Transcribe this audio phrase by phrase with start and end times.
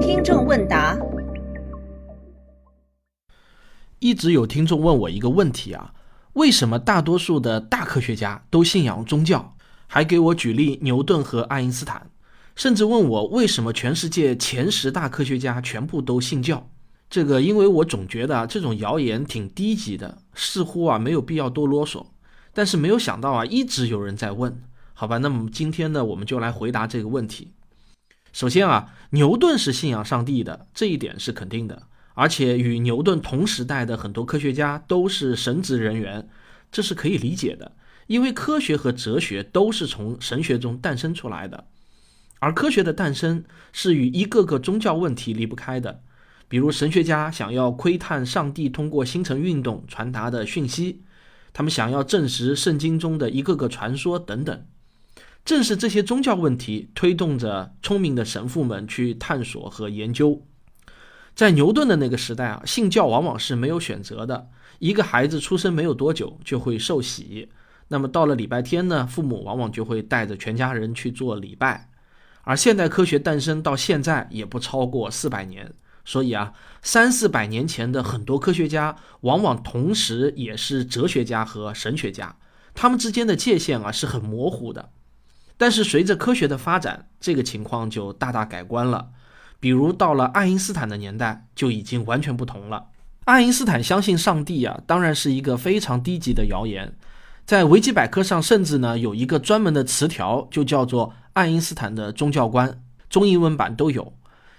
[0.00, 0.96] 听众问答：
[3.98, 5.92] 一直有听众问我一个问题啊，
[6.34, 9.54] 为什么大多数的大科学家都信仰宗教？
[9.86, 12.10] 还给我举例牛顿和爱因斯坦，
[12.56, 16.68] 甚至问我为什么全世界前十大科学家全部都信教？
[17.08, 22.04] 这个，因为我总觉得这种谣言挺低级的，似乎啊没有必要多啰嗦。
[22.52, 24.60] 但是没有想到啊，一直有人在问。
[24.92, 27.52] 好吧，那么今天呢，我们就来回答这个问题。
[28.36, 36.28] 首先啊，牛顿是信仰上帝的，这一点是肯定的，而且与牛顿同时代的很多科学家都是神职人员，
[36.70, 37.72] 这是可以理解的。
[38.08, 41.64] 因为科学和哲学都是从神学中诞生出来的，
[42.38, 46.02] 而科学的诞生是与一个个宗教问题离不开的。
[46.46, 51.00] 比如神学家想要窥探上帝通过星辰运动传达的讯息，
[51.54, 54.66] 他们想要证实圣经中的一个个传说等等。
[55.46, 60.42] 正是这些宗教问题推动着聪明的神父们去探索和研究。
[61.36, 64.48] 在牛顿的那个时代啊，信教往往是没有选择的。
[64.80, 67.48] 一个孩子出生没有多久就会受洗，
[67.86, 71.90] 那么到了礼拜天呢，父母往往就会带着全家人去做礼拜。
[72.42, 75.72] 而现代科学诞生到现在也不超过四百年，
[76.04, 82.36] 所以啊，三四百年前的很多科学家往往同时也是哲学家和神学家，
[82.74, 84.90] 他们之间的界限啊是很模糊的。
[85.58, 89.08] 但是随着科学的发展，这个情况就大大改观了。
[89.58, 92.88] 比如到了爱因斯坦的年代，就已经完全不同了。
[93.24, 96.94] 爱因斯坦相信上帝啊，当然是一个非常低级的谣言。
[97.46, 104.12] 在维基百科上，甚至呢有一个专门的词条，就叫做爱因斯坦的宗教观，中英文版都有。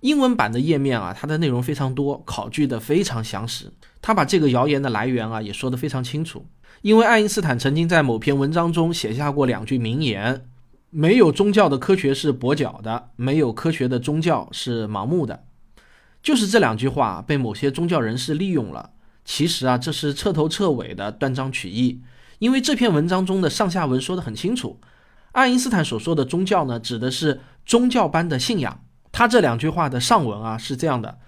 [0.00, 3.72] 英文版的页面啊，它的内容非常多，考据的非常详实。
[4.02, 6.44] 他把这个谣言的来源啊也说得非常清楚。
[6.82, 10.48] 因为爱因斯坦曾经在某篇文章中写下过两句名言。
[10.94, 15.44] 没有宗教的科学是跛脚的，没有科学的宗教是盲目的。
[16.22, 18.90] 就是这两句话被某些宗教人士利用了。
[19.24, 22.02] 其实啊，这是彻头彻尾的断章取义。
[22.40, 24.78] 因为这篇文章中的上下文说得很清楚，
[25.32, 28.84] 爱因斯坦所说的宗教呢，指的是宗教般的信仰。
[29.10, 31.18] 他这两句话的上文啊是这样的：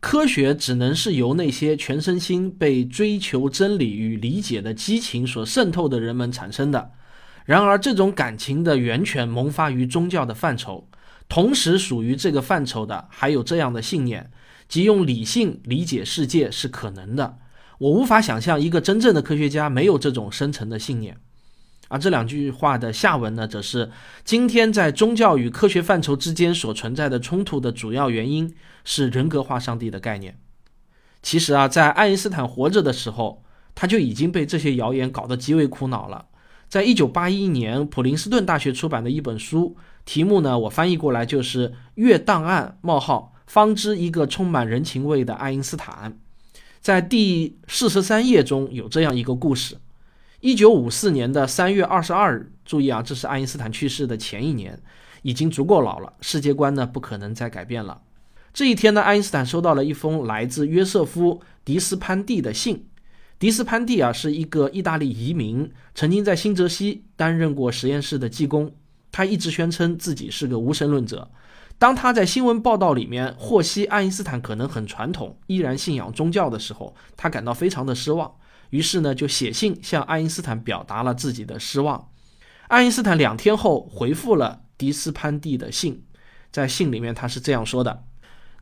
[0.00, 6.92] 科学只能是由那些全身心被追求真理与理解的激情所渗透的人们产生的。
[7.50, 10.86] 然而，这种感情的源泉萌发于宗教的范畴，
[11.28, 14.30] 同时属于这个范畴的还有这样的信念，
[14.68, 17.38] 即用理性理解世界是可能的。
[17.78, 21.16] 我无法想象一个真正的科学家没有这种深层的信念。
[21.88, 23.90] 而这两句话的下文呢，则是
[24.24, 30.38] 今天在宗教与科学范畴之间所存在的冲突的主要原因是人格化上帝的概念。
[31.20, 33.42] 其实啊，在爱因斯坦活着的时候，
[33.74, 36.26] 他就已经被这些谣言搞得极为苦恼了。
[36.70, 46.12] 在一九八一年，普林斯顿大学出版的一本书，题目呢，我翻译过来就是《月档案：冒号方知一个充满人情味的爱因斯坦》。
[46.80, 49.78] 在第四十三页中有这样一个故事：
[50.38, 54.80] 一九五四年的三月二十二日，注意啊，这是爱因斯坦去世的前一年，
[55.22, 58.00] 已经足够老了，世界观呢不可能再改变了。
[58.54, 62.86] 这一天呢，爱因斯坦收到了一封来自约瑟夫·迪斯潘蒂的信。
[63.40, 68.70] 迪斯潘蒂啊，是一个意大利移民，曾经在新泽西担任过实验室的技工。
[69.10, 71.30] 他一直宣称自己是个无神论者。
[71.78, 78.30] 当他在新闻报道里面获悉爱因斯坦可能很传统，依然信仰宗教的时候，他感到非常的失望。
[78.68, 82.10] 于是呢，就写信向爱因斯坦表达了自己的失望。
[82.68, 86.04] 爱因斯坦两天后回复了迪斯潘蒂的信，
[86.52, 88.04] 在信里面他是这样说的。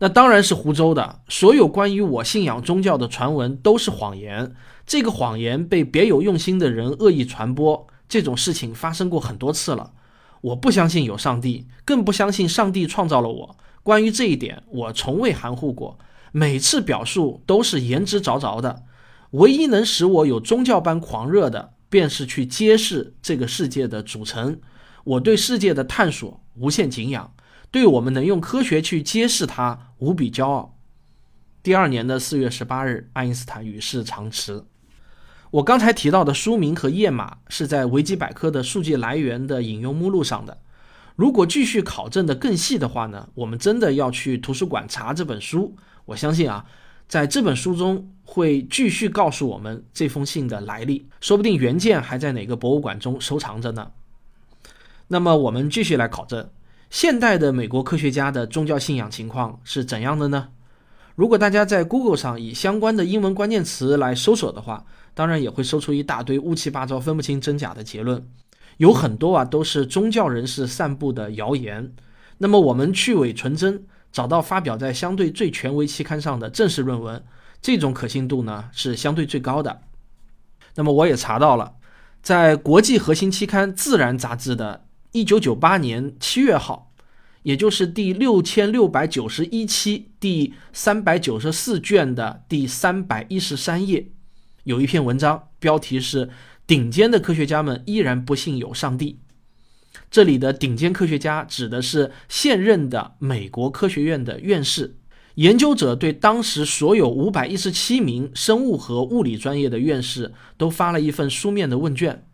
[0.01, 1.21] 那当然是湖州的。
[1.29, 4.55] 所有关于我信仰宗教的传闻都是谎言。
[4.87, 9.93] 这个谎言被别有用心的人恶意传播，这种事情发生过很多次了。
[10.41, 13.57] 我不相信有上帝，更不相信上帝创造了我。
[13.83, 15.99] 关于这一点，我从未含糊过。
[16.31, 18.85] 每次表述都是言之凿凿的。
[19.33, 24.61] 唯一能使我有宗教般狂热的，便是去揭示这个世界的组成。
[25.05, 27.33] 我对世界的探索无限敬仰。
[27.71, 30.79] 对我们能用科学去揭示它无比骄傲。
[31.63, 34.67] 第二年的四月十八日，爱因斯坦与世长辞。
[35.51, 40.59] 我刚才提到的书名和页码是在维基百科的数据来源的引用目录上的。
[41.17, 45.75] 如果继续考证的更细的话呢，我们真的要去图书馆查这本书。
[46.05, 46.65] 我相信啊，
[47.09, 53.91] 在这本书中会继续告诉我们这封信的来历，说不定原件还在哪个博物馆中收藏着呢。
[55.09, 56.49] 那么我们继续来考证。
[56.91, 60.49] 现代的美国科学家的宗教信仰情况是怎样的呢？
[61.15, 68.27] 如果大家在 Google 上以相关的英文关键词来搜索的话，当然也会搜出一大堆乌七八糟、分不清真假的结论。
[68.79, 71.93] 有很多啊都是宗教人士散布的谣言。
[72.39, 77.23] 那么我们去伪存真，找到发表在相对最权威期刊上的正式论文，
[77.61, 79.81] 这种可信度呢是相对最高的。
[80.77, 81.75] 那么我也查到了，
[82.23, 86.93] 在国际核心期刊《自然》杂志的1998年7月号，
[87.43, 94.09] 也就是第六千六百九十一期第三百九十四卷的第三百一十三页，
[94.65, 96.29] 有一篇文章，标题是
[96.67, 99.21] “顶尖的科学家们依然不信有上帝”。
[100.11, 104.97] 这里的顶尖科学家指的是现任的美国科学院的院士。
[105.37, 112.27] 研究者对当时所有五百一十七名生物和物理专业的院士都发了一份书面的问卷，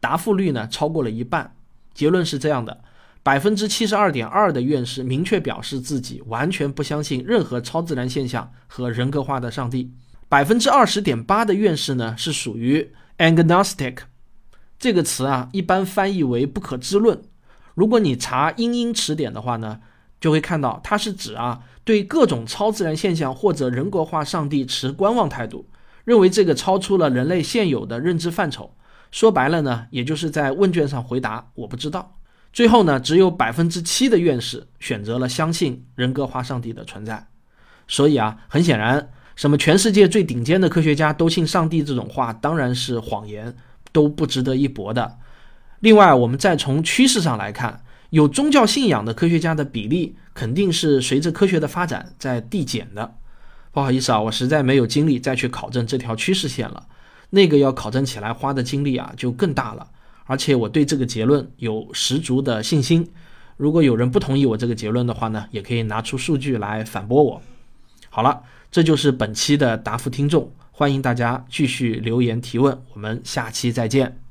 [0.00, 1.56] 答复率呢超过了一半。
[1.94, 2.82] 结论是这样的：
[3.22, 9.92] 百分之七十二点二的院士明确表示自己完全不相信任何超自然现象和人格化的上帝。
[10.28, 13.98] 百分之二十点八的院士呢是属于 agnostic。
[14.78, 17.22] 这个词啊，一般翻译为不可知论。
[17.74, 19.80] 如果你查英英词典的话呢，
[20.20, 25.68] 就会看到它是指啊，对各种超自然现象或者人格化上帝持观望态度，
[26.04, 28.74] 认为这个超出了人类现有的认知范畴。
[29.12, 32.18] 说白了呢，也就是在问卷上回答我不知道。
[32.52, 37.28] 最后呢，只有百分之七的院士选择了相信人格化上帝的存在。
[37.86, 43.54] 所以啊，很显然，什么全世界最顶尖的科学家都信上帝这种话，当然是谎言。
[43.94, 45.18] 都不值得一驳的。
[45.80, 53.16] 另外，我们再从趋势上来看，有宗教信仰的科学家的比例肯定是随着科学的发展在递减的。
[53.70, 56.86] 不好意思啊，我实在没有精力再去考证这条趋势线了。
[57.34, 59.88] 那个要考证起来花的精力啊就更大了。
[60.26, 63.10] 而且我对这个结论有十足的信心。
[63.56, 67.42] 如果有人不同意我这个结论的话呢，也可以拿出数据来反驳我。
[68.10, 70.52] 好了，这就是本期的答复听众。
[70.70, 74.21] 欢迎大家继续留言提问，我们下期再见。